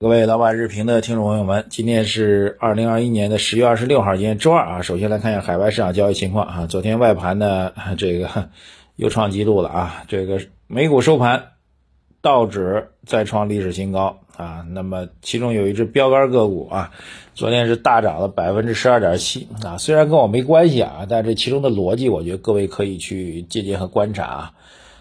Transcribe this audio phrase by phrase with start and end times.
[0.00, 4.82] 各位老板日评的听众朋友们，今天是二零二一年的十月二十六号，今天周二啊。
[4.82, 6.66] 首先来看一下海外市场交易情况啊。
[6.68, 8.50] 昨天外盘呢， 这个
[8.94, 10.04] 又创纪录了啊。
[10.06, 11.46] 这个美股收盘，
[12.22, 14.64] 道指再创历史新高啊。
[14.70, 16.92] 那么其中有一只标杆个股啊，
[17.34, 19.78] 昨天是大涨了百分之十二点七啊。
[19.78, 24.52] 虽然跟我没关系啊，但这其中的逻辑，我觉得各位可以去借鉴和观察啊。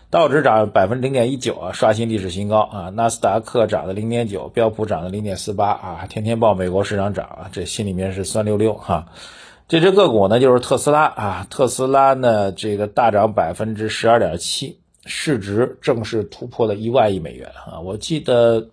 [0.10, 2.90] 道指涨百分之零点一九啊，刷新历史新高啊。
[2.90, 6.06] 纳斯达克涨了零点九，标普涨了零点四八啊。
[6.08, 9.08] 天天报美国市场涨啊，这心里面是酸溜溜哈。
[9.68, 17.82] 这只个股呢就是特斯拉啊，特斯拉呢这个大涨百分之十二点七，市值正式突破了一万亿美元啊。
[17.82, 18.70] 我记得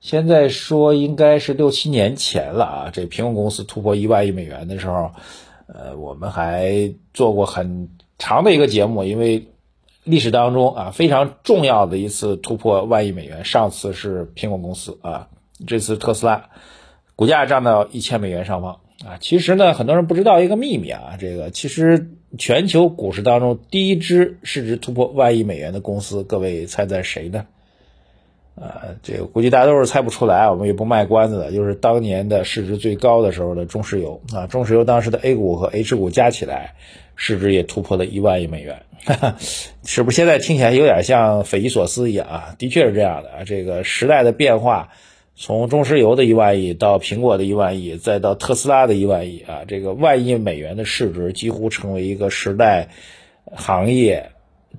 [0.00, 5.12] 现在说应该是六七年前了啊，这苹果公司突破一万亿美元的时候，
[5.66, 9.48] 呃，我们还做过很长的一个节目，因为。
[10.04, 13.44] 历史当中啊，非常重要的一次突破万亿美元。
[13.44, 15.28] 上次是苹果公司啊，
[15.66, 16.50] 这次特斯拉
[17.14, 19.18] 股价涨到一千美元上方啊。
[19.20, 27.46] 其实呢，很多人不知道一个秘密啊，这个其实全球股市当中第一支市值突破万亿美元的公司，各位猜猜谁呢？
[28.56, 34.48] 啊，这个估计大家都是猜不出来，我们也不卖关子的，就是当年的市值最高的时候的中石油啊。
[34.48, 36.74] 中石油当时的 A 股和 H 股加起来。
[37.16, 38.82] 市值也突破了一万亿美元，
[39.84, 42.56] 是不是现在听起来有点像匪夷所思一样啊？
[42.58, 43.44] 的确是这样的啊。
[43.44, 44.90] 这个时代的变化，
[45.36, 52.88] 从中石油的一万亿到苹果的一万亿，再到特斯拉的一万亿啊，这个万亿美元的市值几乎成为一个时代、
[53.54, 54.30] 行业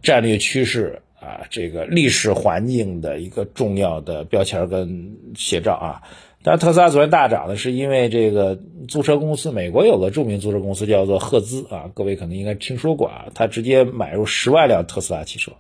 [0.02, 6.02] 战略趋势啊，这个历史环境的一个重要的标签跟写照啊。
[6.44, 8.60] 但特斯拉昨天大涨呢，是因为这个
[8.90, 15.54] 租车公司，美国有个著名租车公司叫做赫兹啊，各位可能应该听说过啊，他直接买入十万辆特斯拉汽车，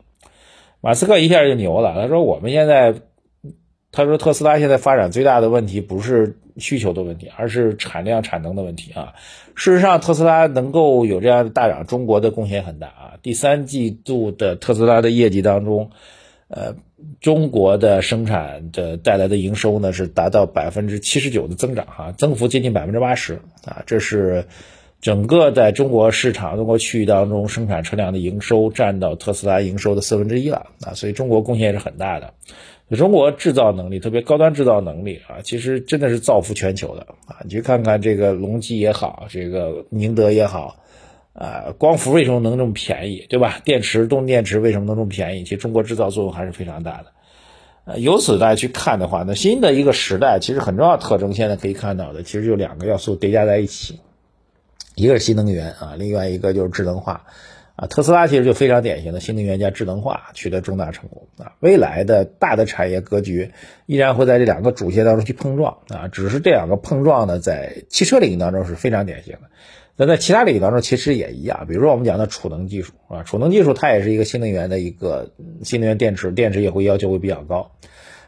[0.82, 2.96] 马斯克一下就牛了，他说我们现在，
[3.94, 9.14] 他说特斯拉现在发展最大的问题不是需求的问题，而是产量产能的问题啊。
[9.56, 13.14] 事实上，特斯拉能够有这样的大涨，中国的贡献很大啊。
[13.22, 15.92] 第三季度的特斯拉的业绩当中。
[16.50, 16.76] 呃，
[17.22, 24.46] 中国的生产的带来的营收呢是达到百分之七十九的增长哈，增幅接近百分之八十啊，这是
[25.02, 32.34] 整个在中国市场、中国区域当中生产车辆的营收占到特斯拉营收的四分之一了啊，所以中国贡献也是很大的。
[32.96, 40.78] 中国制造能力，特别高端制造能力啊，其实真的是造福全球的啊，你去看看这个隆基也好，这个宁德也好。
[41.34, 43.60] 啊，光伏为什么能这么便宜，对吧？
[43.66, 45.44] 电池，动力电池为什么能这么便宜？
[45.44, 47.06] 其实中国制造作用还是非常大的。
[47.86, 54.00] 呃，由此大家去看的话，那新的一个时代其实很重要特征，现在可以看到的其实就两个要素叠加在一起，
[54.96, 57.26] 一个是新能源啊，另外一个就是智能化
[57.76, 57.88] 啊。
[57.88, 61.54] 特斯拉其实就非常典型的新能源加智能化取得重大成功啊。
[61.60, 63.52] 未来的大的产业格局
[63.88, 69.50] 依然会在这两个主线当中去碰撞啊，只是这两个碰撞呢，在汽车领域当中是非常典型的。
[69.96, 71.68] 那在其他领域当中，其实也一样。
[71.68, 75.30] 比如说我们讲的储能技术啊，储能技术它也是一个新能源的一个
[75.64, 77.72] 新能源电池，电池也会要求会比较高。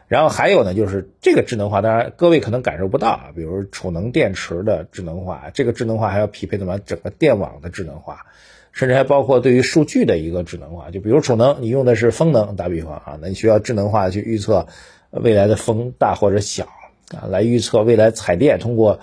[0.06, 3.32] 然后还有呢，就是这个智能化，当然各位可能感受不到啊。
[3.34, 8.26] 比如储能电池的智能化，这个智能化还要匹配怎么整个电网的智能化，
[8.70, 10.92] 甚至还包括对于数据的一个智能化。
[10.92, 14.68] 就比如储能，你用的是风能，打比方啊，那你需要智能化去预测
[15.10, 16.68] 未来的风大或者小
[17.12, 19.00] 啊，来预测未来采电通过。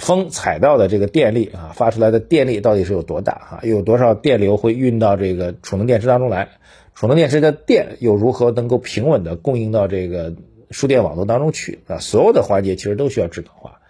[0.00, 3.60] 风采到的这个电力啊，发出来的电力到底是有多大啊？
[3.62, 6.48] 有多少电流会运到这个储能电池当中来？
[6.94, 10.34] 储能电池的电又如何能够平稳的供应到这个
[10.70, 11.98] 输电网络当中去啊？
[11.98, 13.80] 所有的环节其实都需要智能化。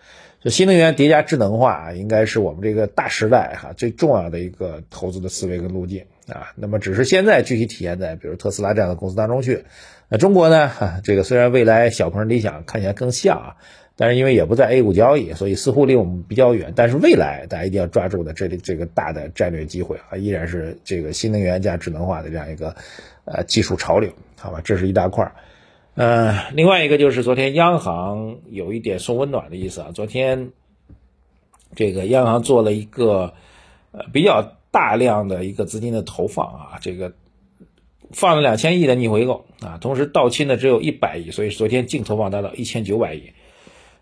[0.43, 6.53] 就新能源叠加智能化，应该是我们这个大时代哈最重要的一个投资的思维跟路径啊。
[6.57, 9.65] 那么只是现在具体体现在比如特斯拉这样的公司当中去。
[10.11, 10.69] 那中国呢？
[10.69, 13.57] 哈，这个虽然未来小鹏理想看起来更像啊。
[13.97, 16.73] 但是因为也不在 A 股交易，所以似乎离我们比较远。
[16.75, 22.75] 但是未来大家一定要抓住的这里这个大的战略机会啊，依然是这个新能源加智能化的这样一个
[23.25, 24.61] 呃技术潮流，好吧？
[24.65, 25.33] 这是一大块儿。
[25.95, 29.93] 呃，另外一个就是昨天央行有一点送温暖的意思啊。
[29.95, 30.51] 昨天
[31.77, 33.35] 这个央行做了一个
[33.93, 37.13] 呃比较大量的一个资金的投放啊，这个
[38.11, 43.31] 放了两千亿的逆回购啊，同时到期呢只有一百亿，所以昨天净投放达到一千九百亿。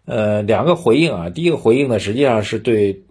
[0.05, 3.03] 呃，两个回应啊，第一个回应呢，实际上是对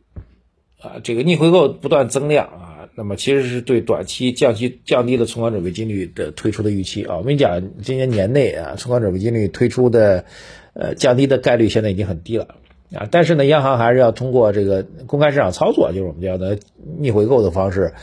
[0.79, 7.17] 啊这个逆回购不断增量啊，那么其实是对短期降息降低了存款准备金率的推出的预期啊。
[7.17, 10.25] 我跟你讲，今年年内啊，存款准备金率推出的
[10.73, 12.55] 呃降低的概率现在已经很低了
[12.93, 16.59] 啊，但是呢，央行还是要通过这个公开市场操作，就是我们叫的
[16.99, 17.93] 逆回购的方式。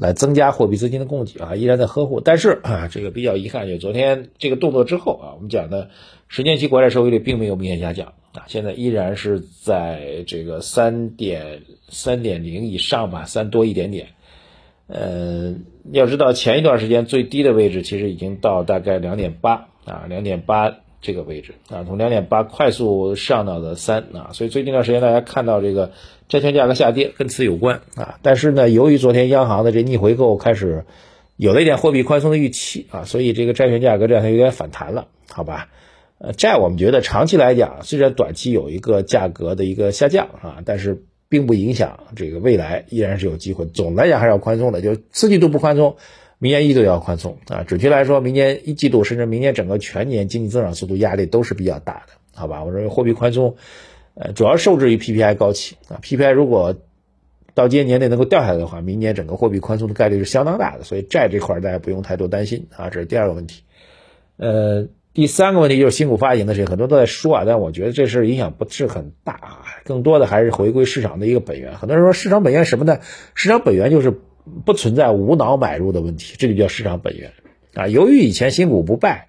[0.00, 2.20] 来增加货币资金的供给啊，依然在呵护。
[2.20, 5.90] 但是啊，这个比较遗憾，就昨天这个动作之后啊，我们讲的
[6.28, 14.06] 十年期国债收益率并没有明显下降啊，现在依然是在这个三点三点零以上吧，三多一点点。
[14.86, 15.54] 呃，
[15.92, 25.90] 要知道前一段时间最低的位置其实已经到大概两点八啊，两点八这个位置啊，从两点八快速上到了三啊，所以最近一段时间大家看到这个。
[26.28, 30.84] 债券价格下跌跟此有关啊，但是呢，由于昨天央行的这逆回购开始
[31.38, 35.68] 有了一点货币宽松的预期啊，所以这个债券价格这两天有点反弹了，好吧？
[36.18, 43.66] 呃，债我们觉得长期来讲，虽然短期有一个价格的一个下降啊，但是并不影响这个未来依然是有机会。
[43.66, 45.96] 总的来讲还是要宽松的，就四季度不宽松，
[46.38, 47.62] 明年一季度要宽松啊。
[47.62, 52.64] 准确来说，明年一季度甚至明年整个全年经济增长速度压力都是比较大的，好吧？
[52.64, 53.56] 我认为货币宽松。
[54.14, 56.74] 呃，主要受制于 PPI 高企啊，PPI 如果
[57.54, 63.62] 到今年年内能够掉下来的话，明年整个货币宽松的概率是相当大的，所以债这块大家不用太多担心啊，这是第二个问题。
[64.36, 64.88] 呃，
[65.18, 71.76] 第三个问题就是新股发行的事情，很多都在说啊，但我觉得这事影响不是很大啊，更多的还是回归市场的一个本源。
[71.76, 73.00] 很多人说市场本源什么呢？
[73.34, 74.14] 市场本源就是
[74.64, 77.32] 不存在无脑买入的问题，这就叫市场本源
[77.74, 77.88] 啊。
[77.88, 79.26] 由于以前新股不败。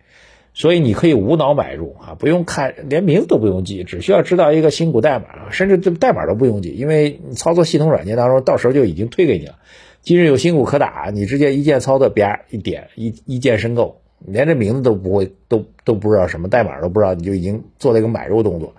[0.53, 9.55] 所以你可以无脑买入啊，不用看，连名字都不用记，只需要知道一个新股代码，甚至这代码都不用记，因为操作系统软件当中到时候就已经推给你了。
[10.01, 18.75] 今日有新股可打，你直接一键操作，啪一点一一键申购，连这名字都不会，都都不知道什么代码都不知道，你就已经做了一个买入动作。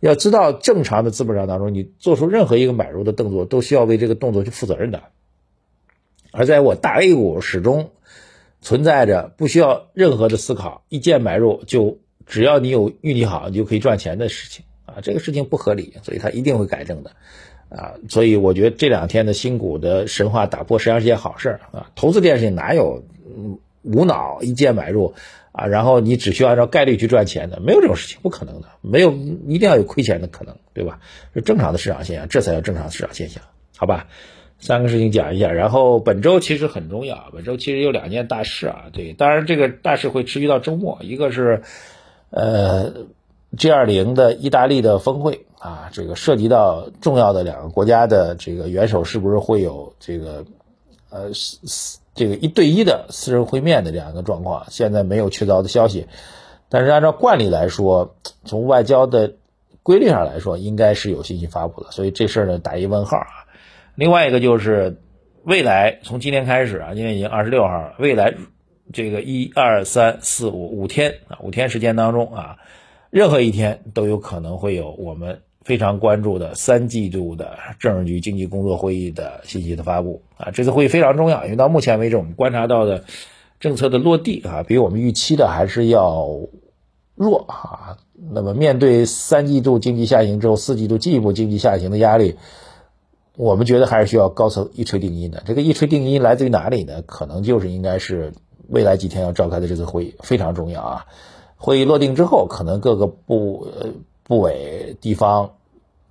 [0.00, 5.02] 要知道，正常的资本市场当中，你做出任何一个买入的动作，都需要为这个动作去负责任的。
[6.32, 7.90] 而在我大 A 股始终。
[8.66, 17.10] 存在着不需要任何的思考，一键买入就只要你有运气好，你就可以赚钱的事情啊，这个事情不合理，所以它一定会改正的
[17.68, 23.04] 啊，所以我觉得这两天的新股的神话打破实际上是件好事啊，投资这件事情哪有
[23.36, 25.14] 嗯无脑一键买入
[25.52, 30.98] 啊，然后你只需要按照概率去赚钱的，没有这种事情，不可能的，没有一定要有亏钱的可能，对吧？
[31.34, 33.42] 是正常的市场现象，这才叫正常市场现象，
[33.76, 34.08] 好吧？
[34.60, 38.84] 三个事情讲一下，然后本周其实很重要，本周其实有两件大事啊。
[38.92, 40.98] 对，当然这个大事会持续到周末。
[41.02, 41.62] 一个是，
[42.30, 42.92] 呃
[43.56, 50.44] ，G20 的意大利的峰会啊，这个涉及到重要的两个国家的这个元首是不是会有这个，
[51.10, 51.30] 呃，
[52.14, 54.66] 这个一对一的私人会面的这样一个状况？
[54.70, 56.06] 现在没有确凿的消息，
[56.68, 59.34] 但是按照惯例来说，从外交的
[59.82, 63.44] 规律上来说，应该是有信息发布的，所以这事儿呢打一问号啊。
[63.96, 65.00] 另外一个就是
[65.42, 67.94] 未来从今天开始啊，今天已经二十六号了。
[67.98, 68.34] 未来
[68.92, 72.56] 这个一二三四五五天啊，五天时间当中啊，
[73.10, 80.50] 任何一天都有可能会有我们非常关注的三季度的政治局经济工作会议的信息的发布啊。
[80.50, 83.04] 这次会议非常重要，因为到目前为止我们观察到的
[83.58, 86.28] 政策的落地啊，比我们预期的还是要
[87.14, 87.96] 弱啊。
[88.16, 92.36] 那么面对三季度经济下行之后，四季度进一步经济下行的压力。
[93.36, 95.42] 我们觉得还是需要高层一锤定音的。
[95.44, 97.02] 这个一锤定音来自于哪里呢？
[97.02, 98.32] 可能就是应该是
[98.68, 101.06] 未来几天要召开的这次会议非常重要啊。
[101.56, 103.88] 会议落定之后，可能各个部呃
[104.22, 105.54] 部委地方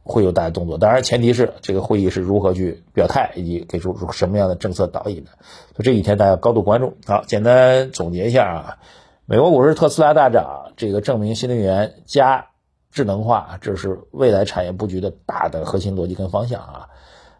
[0.03, 0.77] 会有大的动作。
[0.77, 5.31] 当然，前提是这个会议是如何去表态，以及给出什么样的政策导引的。
[5.75, 6.97] 所以这几天大家高度关注。
[7.05, 8.77] 好，简单总结一下啊，
[9.25, 12.47] 美国股市特斯拉大涨，这个证明新能源加
[12.91, 16.89] 智能化，这是未来产业布局的大的核心逻辑跟方向啊。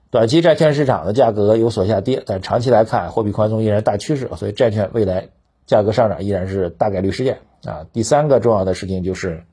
[0.10, 5.30] 短期债券市场的价格有所下跌，但长期来看，货币宽松依然大趋势，所以债券未来
[5.66, 7.88] 价格上涨依然是大概率事件啊。
[7.92, 9.44] 第三个重要的事情就是，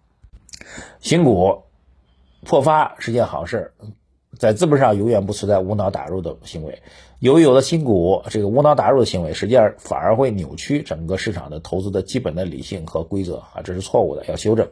[1.01, 1.63] 新股
[2.45, 3.73] 破发是件好事，
[4.39, 6.81] 在资本上永远不存在无脑打入的行为。
[7.19, 14.69] 由于有了新股，这个无脑打入的行为，实际上反而会扭曲整个市场的投资的基本的理性和规则啊，这是错误的，要修正。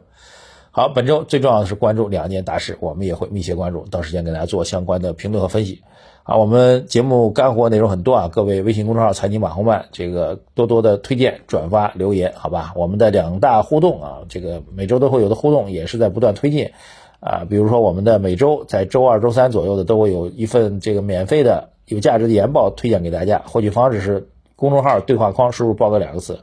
[0.71, 5.83] 好，本周最重要的是关注两件大事，我们也会密切关注，到时间给大家做相关的评论和分析。
[6.23, 12.73] 好，我们节目干货内容很多啊，各位微信公众号财经马红漫这个多多的推荐、转发、留言，好吧？
[12.75, 16.71] 我们的两大互动啊，这个每周都会有的互动，也是在不断推进
[17.19, 17.45] 啊。
[17.49, 26.39] 比如说我们的每周在周二、周三左右的都会有一份这个免费的有价值的研报推荐给大家，获取方式是公众号对话框输入“报告”两个字。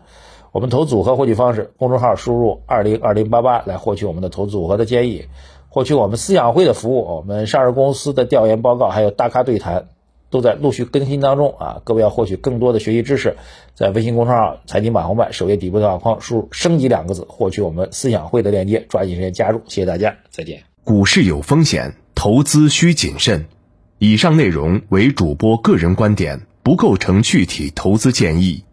[0.53, 5.27] 我们投组合获取方式，公众号输入二零二零八八来获取我们的投组合的建议。
[5.69, 9.89] 获取我们思想会的服务，我们上市公司的调研报告，还有大咖对谈，
[10.29, 11.81] 都在陆续更新当中啊！
[11.85, 13.37] 各位要获取更多的学习知识，
[13.75, 19.63] 在微信公众号“财经马红漫”首页底部对话框输入“升级”两个字，获取我们思想会的链接，抓紧时间加入。
[19.69, 20.65] 谢谢大家，再见。
[20.85, 23.47] 股市有风险，投资需谨慎。
[23.99, 28.66] 以上内容为主播个人观点，不构成具体投资建议。